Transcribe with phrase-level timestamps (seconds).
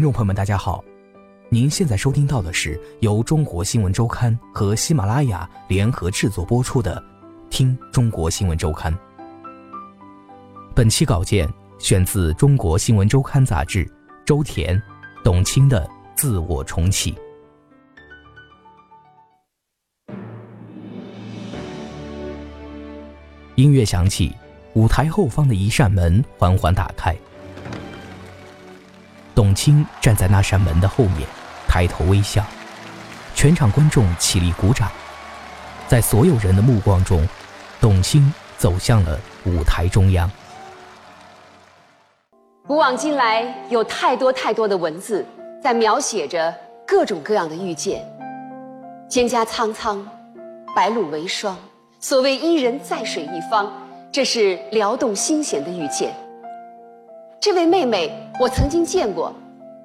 [0.00, 0.82] 听众朋友们，大家好，
[1.50, 6.96] 您现在收听到的是由中国新闻周刊和喜马拉雅联合制作播出的
[7.50, 8.90] 《听中国新闻周刊》。
[10.74, 11.46] 本期稿件
[11.78, 13.86] 选自《中国新闻周刊》杂志，
[14.24, 14.82] 周田、
[15.22, 15.86] 董卿的
[16.16, 17.12] 《自我重启》。
[23.54, 24.34] 音乐响起，
[24.72, 27.14] 舞台后方的一扇门缓缓打开。
[29.40, 31.26] 董卿站在那扇门的后面，
[31.66, 32.44] 抬头微笑。
[33.34, 34.92] 全场观众起立鼓掌。
[35.88, 37.26] 在所有人的目光中，
[37.80, 40.30] 董卿走向了舞台中央。
[42.66, 45.24] 古往今来，有太多太多的文字
[45.62, 46.54] 在描写着
[46.86, 48.06] 各种各样的遇见。
[49.08, 50.06] 蒹葭苍苍，
[50.76, 51.56] 白露为霜。
[51.98, 53.72] 所谓伊人在水一方，
[54.12, 56.14] 这是撩动心弦的遇见。
[57.40, 59.32] 这位妹妹，我曾经见过，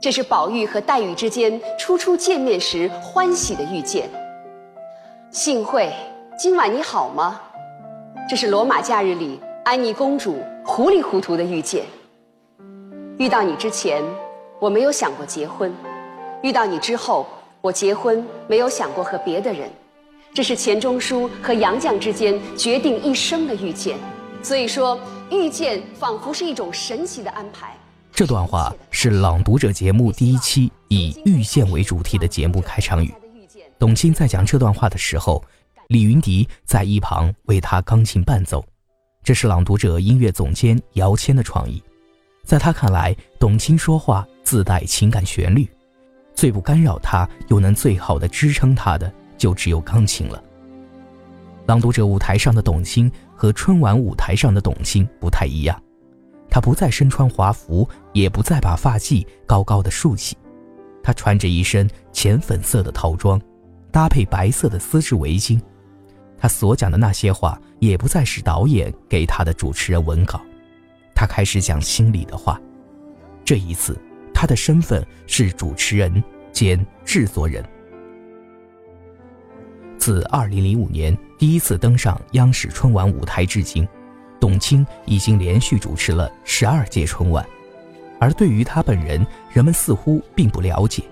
[0.00, 4.08] 这是宝玉和黛玉之间初初见面时欢喜的遇见。
[5.30, 5.92] 幸会，
[6.38, 7.38] 今晚你好吗？
[8.26, 11.84] 这是罗马假日里安妮公主糊里糊涂的遇见。
[13.18, 14.02] 遇到你之前，
[14.58, 15.70] 我没有想过结婚；
[16.40, 17.26] 遇到你之后，
[17.60, 19.68] 我结婚没有想过和别的人。
[20.32, 23.98] 这是钱钟书和杨绛之间决定一生的遇见。
[24.42, 24.98] 所以说。
[25.32, 27.74] 遇见仿佛是一种神奇的安排。
[28.12, 33.12] 这段话是《朗读者》节目第一期以遇见为主题的节目开场语。
[33.78, 35.42] 董卿在讲这段话的时候，
[35.88, 38.62] 李云迪在一旁为他钢琴伴奏。
[39.24, 41.82] 这是《朗读者》音乐总监姚谦的创意。
[42.44, 45.66] 在他看来，董卿说话自带情感旋律，
[46.34, 50.38] 最不干扰他又能最好的支撑他的，就只有钢琴了。
[51.66, 53.10] 《朗读者》舞台上的董卿。
[53.42, 55.76] 和春晚舞台上的董卿不太一样，
[56.48, 60.36] 她不再身穿华服，也不再把发髻高高的竖起，
[61.02, 63.42] 她穿着一身浅粉色的套装，
[63.90, 65.60] 搭配白色的丝质围巾。
[66.38, 70.40] 她所讲的那些话，也不再是导演给她的主持人文稿，
[71.12, 72.60] 她开始讲心里的话。
[73.44, 73.98] 这一次，
[74.32, 77.60] 她的身份是主持人兼制作人。
[80.02, 83.86] 自2005年第一次登上央视春晚舞台至今，
[84.40, 87.46] 董卿已经连续主持了十二届春晚。
[88.18, 91.04] 而对于她本人，人们似乎并不了解。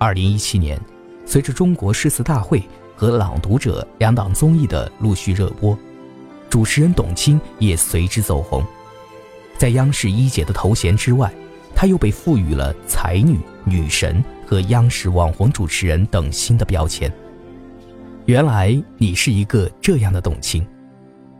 [0.00, 0.80] 2017年，
[1.24, 2.58] 随着《中国诗词大会》
[2.96, 5.78] 和《朗读者》两档综艺的陆续热播，
[6.48, 8.60] 主持人董卿也随之走红。
[9.56, 11.32] 在央视一姐的头衔之外，
[11.76, 17.08] 她又被赋予了才女、女神和央视网红主持人等新的标签。
[18.30, 20.64] 原来你是一个这样的董卿，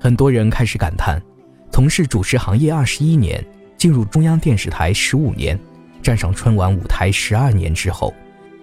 [0.00, 1.22] 很多人开始感叹：
[1.70, 3.46] 从事主持行业二十一年，
[3.76, 5.56] 进入中央电视台十五年，
[6.02, 8.12] 站上春晚舞台十二年之后，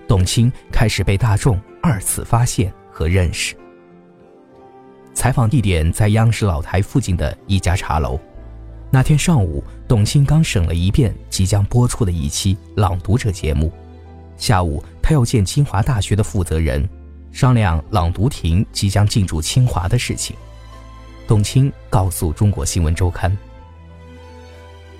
[0.09, 3.55] 董卿开始被大众二次发现和认识。
[5.13, 8.19] 采访地点在央视老台附近的一家茶楼。
[8.91, 13.71] 那天上午，董卿刚审了一遍即将播出的一期《朗读者》节目，
[14.35, 16.85] 下午他要见清华大学的负责人。
[17.37, 20.35] 商量朗读亭即将进驻清华的事情，
[21.27, 23.31] 董卿告诉中国新闻周刊，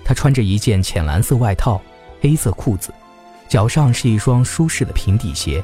[0.04, 1.82] 她穿着一件浅蓝色外套、
[2.20, 2.94] 黑色裤子，
[3.48, 5.60] 脚上是一双舒适的平底鞋，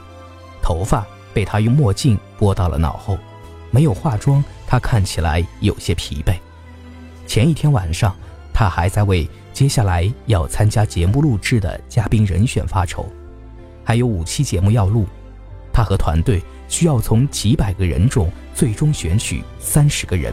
[0.60, 3.16] 头发被她用墨镜拨到了脑后，
[3.70, 6.34] 没有化妆，她看起来有些疲惫。
[7.24, 8.16] 前一天晚上，
[8.52, 13.08] 她还在为接下来要参加节目录制的嘉宾人选发愁，
[13.84, 15.06] 还有五期节目要录，
[15.74, 16.40] 她和团队。
[16.66, 20.32] 需要从几百个人中最终选取三十个人。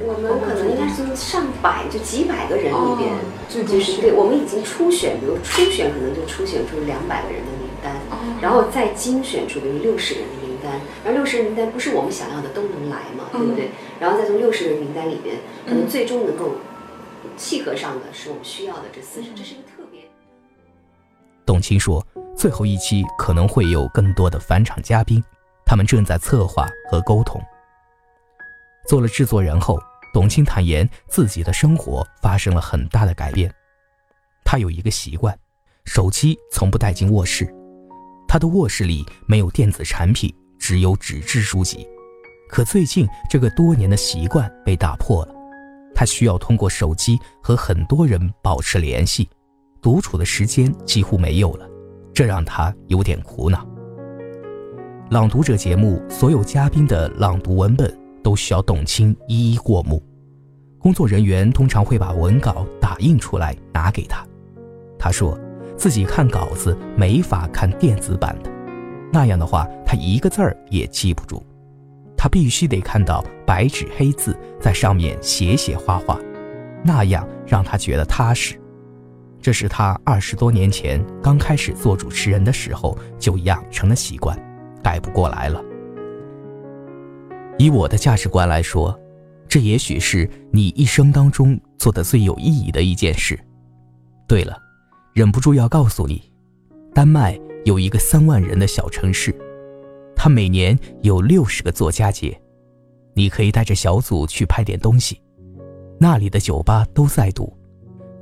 [0.00, 3.12] 我们可能应该是从上百就几百个人里边，
[3.46, 7.94] 就是对，我们已经初选，比如初选可能就初选出两百个人的名单，
[8.40, 13.68] 然后再精选出比如六十人的名单，而六十人名单不是我们想要的都能来嘛，对不对？
[14.00, 15.36] 然后再从六十人名单里边，
[15.68, 16.56] 可能最终能够
[17.36, 19.81] 契合上的是我们需要的这四十，这是一个特别。
[21.46, 22.04] 董卿说。
[22.34, 25.22] 最后一期可能会有更多的返场嘉宾，
[25.66, 27.40] 他们正在策划和沟通。
[28.88, 29.78] 做了制作人后，
[30.14, 33.54] 董卿坦言自己的生活发生了很大的改变。
[34.44, 35.38] 他有一个习惯，
[35.84, 37.46] 手机从不带进卧室，
[38.26, 41.86] 他的卧室里没有电子产品，只有纸质书籍。
[42.48, 45.34] 可最近这个多年的习惯被打破了，
[45.94, 49.28] 他需要通过手机和很多人保持联系，
[49.82, 51.68] 独处的时间几乎没有了，
[52.14, 53.66] 这让他有点苦恼。
[55.10, 57.92] 朗读者节目所有嘉宾的朗读文本
[58.22, 60.00] 都需要董卿一一过目，
[60.78, 64.24] 工作人员通常会把文稿打印出来拿给他。
[64.96, 65.36] 他说
[65.76, 68.50] 自己看稿子没法看电子版的，
[69.12, 71.44] 那样的话他一个字儿也记不住。
[72.16, 76.16] 他必须得看到白纸黑字在上面写写画画，
[76.84, 78.56] 那样让他觉得踏实。
[79.42, 84.38] 这是他二十多年前刚开始做主持人的时候就养成的习惯，
[84.82, 85.60] 改不过来了。
[87.58, 88.96] 以我的价值观来说，
[89.48, 93.38] 这也许是你一生当中做的最有意义的一件事。
[94.28, 94.56] 对了，
[95.12, 96.22] 忍不住要告诉你，
[96.94, 99.34] 丹麦有一个三万人的小城市。
[100.14, 102.40] 他每年有六十个作家节，
[103.12, 105.20] 你可以带着小组去拍点东西。
[105.98, 107.52] 那里的酒吧都在赌，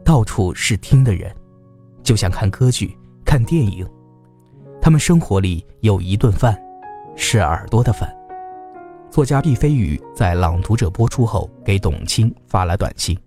[0.04, 1.34] 到处是听的人，
[2.02, 3.86] 就像看歌剧、看电影。
[4.80, 6.58] 他们生活里有一顿饭，
[7.16, 8.14] 是耳朵的饭。
[9.10, 13.18] 作家毕飞宇在《朗读者》播出后给董卿发了短信，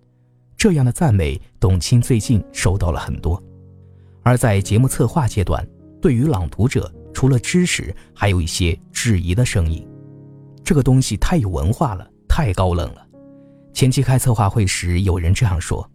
[0.57, 3.41] 这样的赞美，董卿最近收到了很多。
[4.23, 5.67] 而在节目策划阶段，
[6.01, 6.91] 对于《朗读者》。
[7.13, 9.87] 除了知识，还有一些质疑的声音。
[10.63, 13.05] 这个东西太有文化了，太高冷了。
[13.71, 15.87] 前期开策划会时，有人这样说：“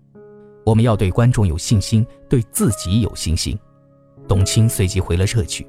[0.68, 3.58] 我们要对观众有信心，对自己有信心。”
[4.28, 5.66] 董卿随即回了这句。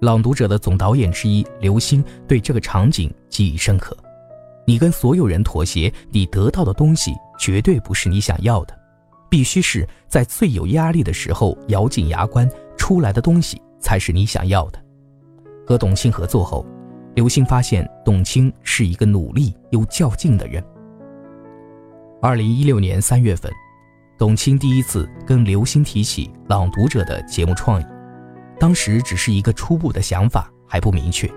[0.00, 3.96] 朗读者的总导演之一刘星对这个场景记忆深刻。
[4.66, 8.76] 你跟所有人妥协，你得到的东西绝对不是你想要的，
[9.30, 13.62] 必须是在最有压力的时候咬紧牙关出来的东西。
[13.80, 14.82] 才是你想要的。
[15.64, 16.66] 和董卿合作后，
[17.14, 20.60] 刘星发现董卿是一个努力又较劲的人。
[22.20, 23.52] 二零一六年三月份，
[24.18, 27.86] 董卿第一次跟刘星提起《朗读者》的节目创意，
[28.58, 31.32] 当时只是一个初步的想法，还不明确。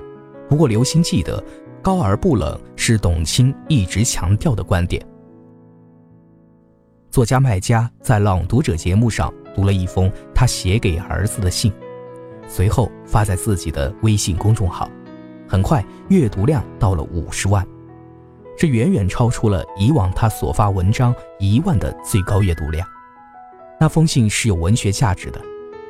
[0.50, 1.42] 不过刘星记得，
[1.80, 5.00] 高而不冷是董卿一直强调的观点。
[7.12, 11.72] 作家麦家在《朗读者》节目上读了一封他写给儿子的信。
[12.48, 14.90] 随后发在自己的微信公众号，
[15.48, 17.64] 很快阅读量到了五十万，
[18.58, 22.88] 这远远超出了以往他所发文章一万的最高阅读量。
[23.80, 25.42] 那封信是有文学价值的，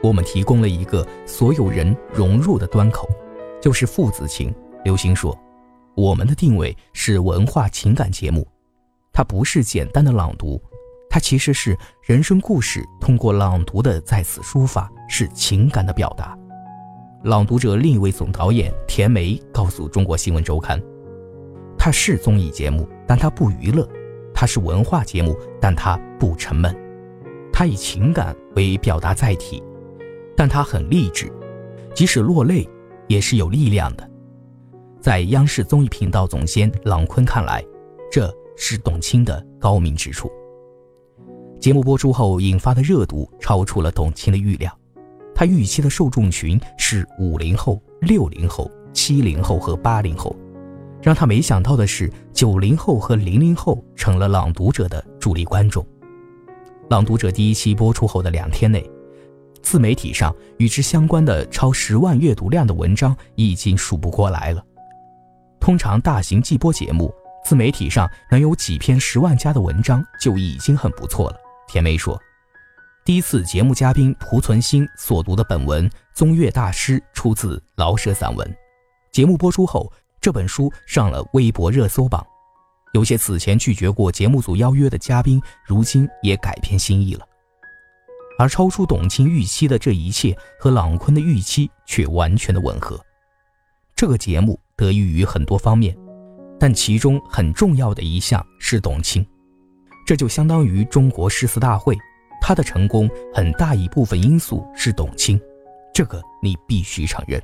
[0.02, 3.10] 我们提供了一个所有人融入的端口，
[3.62, 4.54] 就是父子情。
[4.86, 5.38] 刘星说
[5.94, 8.48] ：“我们的定位是文化情感节目，
[9.12, 10.60] 它不是简单的朗读，
[11.10, 16.36] 它其实是人生故事通过朗读的再次抒发，是情感的表达。”
[17.30, 20.82] 《朗读者》另一位总导演田梅告诉中国新闻周刊
[21.84, 23.84] ：“它是综艺节目，但它不娱乐；
[24.36, 26.72] 它是文化节目，但它不沉闷；
[27.52, 29.64] 它以情感为表达载体，
[30.38, 31.28] 但它很励志，
[31.96, 32.70] 即使落泪
[33.08, 34.08] 也是有力量的。”
[35.02, 37.66] 在央视综艺频道总监郎昆看来，
[38.12, 40.32] 这是董卿的高明之处。
[41.60, 44.72] 节目播出后引发的热度超出了董卿的预料。
[45.34, 50.36] 他预期的受众群是五零后、六零后、七零后和八零后，
[51.02, 55.84] 让他没想到的是，九零后和零零后成了《朗读者》的主力观众。
[56.90, 58.88] 《朗读者》第一期播出后的两天内，
[59.64, 64.64] 自媒体上与之相关的超十万阅读量的文章已经数不过来了。
[65.60, 71.36] 通常大型季播节目，自媒体上能有几篇十万加的文章就已经很不错了。
[71.68, 72.20] 田梅说。
[73.04, 78.56] 第一次节目嘉宾蒲存昕所读的本文《宗岳大师》出自老舍散文。
[79.12, 82.26] 节目播出后，这本书上了微博热搜榜。
[82.94, 87.26] 有些此前拒绝过节目组邀约的嘉宾，如今也改变心意了。
[88.38, 93.00] 而超出董卿预期的这一切，和郎坤的预期却完全的吻合。
[93.96, 95.98] 这个节目得益于很多方面，
[96.60, 99.26] 但其中很重要的一项是董卿，
[100.06, 101.98] 这就相当于中国诗词大会。
[102.40, 105.40] 他的成功很大一部分因素是董卿，
[105.94, 107.42] 这个你必须承认。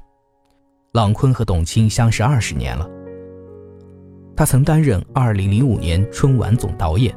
[0.97, 2.89] 郎坤和董卿相识二十年了，
[4.35, 7.15] 他曾担任2005年春晚总导演，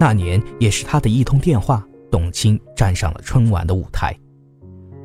[0.00, 4.18] 那年也是他的一通电话，董卿站上了春晚的舞台。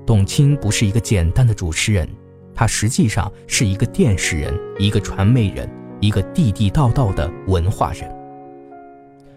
[0.07, 2.07] 董卿不是一个简单的主持人，
[2.55, 8.09] 她实际上是一个电视人，一个传媒人，一个地地道道的文化人。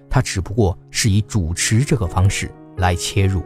[0.08, 3.42] 他只不过是以主持这个方式来切入。